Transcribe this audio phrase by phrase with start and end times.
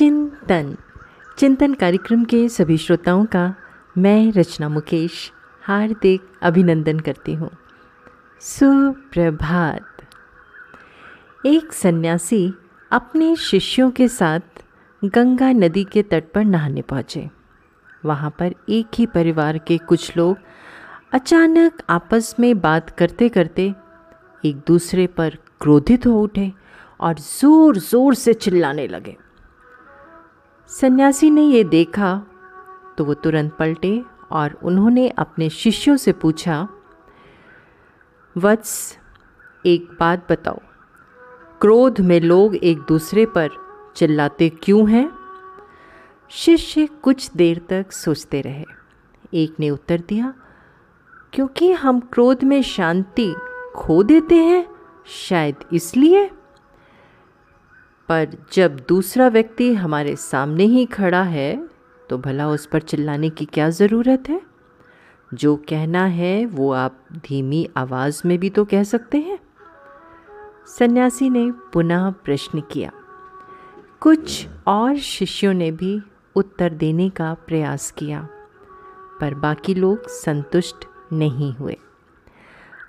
[0.00, 0.76] चिंतन।
[1.38, 3.42] चिंतन कार्यक्रम के सभी श्रोताओं का
[3.98, 7.50] मैं रचना मुकेश हार्दिक अभिनंदन करती हूँ।
[8.40, 10.02] सुप्रभात।
[11.46, 12.52] एक सन्यासी
[12.90, 14.64] अपने शिष्यों के साथ
[15.04, 17.28] गंगा नदी के तट पर नहाने पहुँचे।
[18.04, 20.36] वहाँ पर एक ही परिवार के कुछ लोग
[21.12, 23.74] अचानक आपस में बात करते करते
[24.44, 26.52] एक दूसरे पर क्रोधित हो उठे
[27.00, 29.16] और ज़ोर ज़ोर से चिल्लाने लगे।
[30.70, 32.22] सन्यासी ने ये देखा
[32.98, 36.68] तो वो तुरंत पलटे और उन्होंने अपने शिष्यों से पूछा,
[38.36, 38.98] वत्स,
[39.66, 40.58] एक बात बताओ,
[41.60, 43.48] क्रोध में लोग एक दूसरे पर
[43.96, 45.10] चिल्लाते क्यों हैं?
[46.30, 48.64] शिष्य कुछ देर तक सोचते रहे।
[49.34, 50.32] एक ने उत्तर दिया,
[51.32, 53.32] क्योंकि हम क्रोध में शांति
[53.76, 54.66] खो देते हैं,
[55.06, 56.30] शायद इसलिए
[58.10, 61.68] पर जब दूसरा व्यक्ति हमारे सामने ही खड़ा है
[62.08, 64.40] तो भला उस पर चिल्लाने की क्या ज़रूरत है?
[65.34, 69.38] जो कहना है, वो आप धीमी आवाज़ में भी तो कह सकते हैं।
[70.68, 72.90] सन्यासी ने पुनः प्रश्न किया।
[74.00, 76.02] कुछ और शिष्यों ने भी
[76.36, 78.28] उत्तर देने का प्रयास किया,
[79.20, 81.76] पर बाकी लोग संतुष्ट नहीं हुए।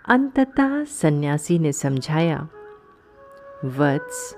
[0.07, 2.47] अंततः सन्यासी ने समझाया,
[3.65, 4.35] वत्स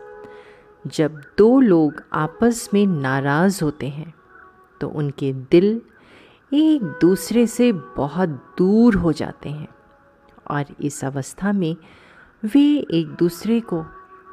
[0.88, 4.14] जब दो लोग आपस में नाराज़ होते हैं
[4.82, 5.82] तो उनके दिल
[6.54, 9.68] एक दूसरे से बहुत दूर हो जाते हैं
[10.52, 11.76] और इस अवस्था में
[12.46, 13.82] वे एक दूसरे को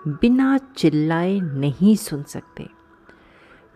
[0.07, 2.69] बिना चिल्लाए नहीं सुन सकते।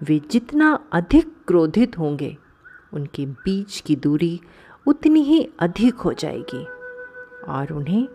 [0.03, 2.37] वे जितना अधिक क्रोधित होंगे,
[2.93, 4.41] उनके बीच की दूरी
[4.87, 6.65] उतनी ही अधिक हो जाएगी
[7.49, 8.09] और उन्हें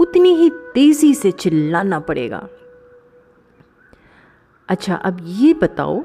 [0.00, 2.48] उतनी ही तेज़ी से चिल्लाना पड़ेगा।
[4.70, 6.04] अच्छा अब ये बताओ,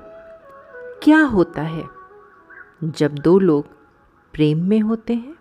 [1.03, 1.83] क्या होता है
[2.83, 3.65] जब दो लोग
[4.33, 5.35] प्रेम में होते हैं?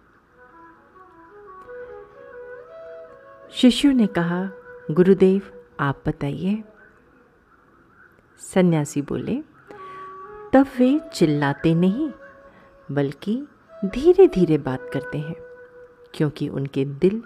[3.53, 4.51] शिष्यों ने कहा,
[4.91, 5.43] गुरुदेव,
[5.81, 6.65] आप बताइए।
[8.39, 9.43] सन्यासी बोले,
[10.53, 12.11] तब वे चिल्लाते नहीं,
[12.93, 13.47] बल्कि
[13.85, 15.37] धीरे धीरे बात करते हैं,
[16.15, 17.23] क्योंकि उनके दिल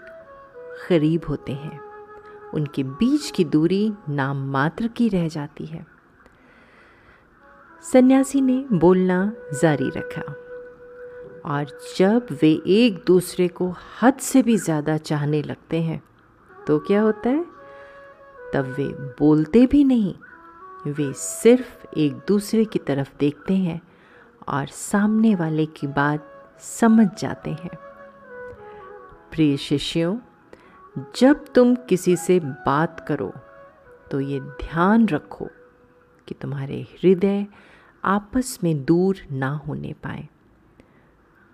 [0.89, 1.88] करीब होते हैं।
[2.55, 5.87] उनके बीच की दूरी नाम मात्र की रह जाती है।
[7.93, 9.33] सन्यासी ने बोलना
[9.63, 10.23] जारी रखा।
[11.47, 11.67] और
[11.97, 16.03] जब वे एक दूसरे को हद से भी ज़्यादा चाहने लगते हैं
[16.67, 17.45] तो क्या होता है?
[18.55, 18.89] तब वे
[19.19, 20.15] बोलते भी नहीं।
[20.87, 23.81] वे सिर्फ़ एक दूसरे की तरफ़ देखते हैं
[24.49, 26.29] और सामने वाले की बात
[26.61, 27.77] समझ जाते हैं।
[29.33, 30.17] प्रिय शिष्यों
[31.17, 33.33] जब तुम किसी से बात करो
[34.11, 35.49] तो ये ध्यान रखो
[36.29, 37.47] कि तुम्हारे हृदय
[38.05, 40.29] आपस में दूर ना होने पाए।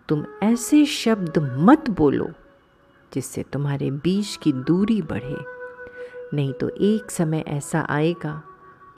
[0.09, 2.29] तुम ऐसे शब्द मत बोलो
[3.15, 5.37] जिससे तुम्हारे बीच की दूरी बढ़े।
[6.37, 8.43] नहीं तो एक समय ऐसा आएगा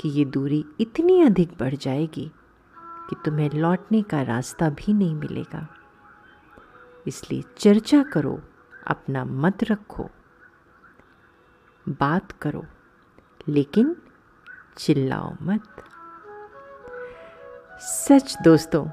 [0.00, 2.30] कि ये दूरी इतनी अधिक बढ़ जाएगी
[3.10, 5.66] कि तुम्हें लौटने का रास्ता भी नहीं मिलेगा।
[7.06, 8.40] इसलिए चर्चा करो,
[8.86, 10.10] अपना मत रखो।
[11.88, 12.64] बात करो,
[13.48, 13.96] लेकिन
[14.78, 15.62] चिल्लाओ मत।
[17.80, 18.86] सच दोस्तों,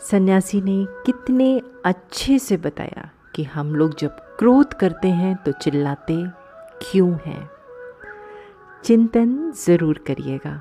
[0.00, 6.16] सन्यासी ने कितने अच्छे से बताया कि हम लोग जब क्रोध करते हैं तो चिल्लाते
[6.82, 7.50] क्यों हैं।
[8.84, 10.60] चिंतन ज़रूर करिएगा।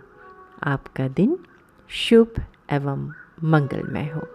[0.63, 1.37] आपका दिन
[1.89, 3.11] शुभ एवं
[3.43, 4.27] मंगलमय हो।